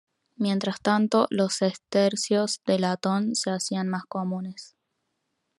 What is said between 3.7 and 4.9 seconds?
más comunes.